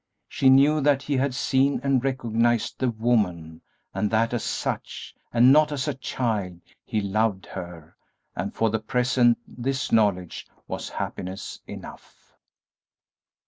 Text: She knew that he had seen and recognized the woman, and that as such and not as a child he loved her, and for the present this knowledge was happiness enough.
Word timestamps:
She 0.27 0.49
knew 0.49 0.81
that 0.81 1.03
he 1.03 1.15
had 1.17 1.35
seen 1.35 1.79
and 1.83 2.03
recognized 2.03 2.79
the 2.79 2.89
woman, 2.89 3.61
and 3.93 4.09
that 4.09 4.33
as 4.33 4.43
such 4.43 5.13
and 5.31 5.53
not 5.53 5.71
as 5.71 5.87
a 5.87 5.93
child 5.93 6.59
he 6.83 7.01
loved 7.01 7.45
her, 7.45 7.95
and 8.35 8.51
for 8.51 8.71
the 8.71 8.79
present 8.79 9.37
this 9.47 9.91
knowledge 9.91 10.47
was 10.67 10.89
happiness 10.89 11.61
enough. 11.67 12.33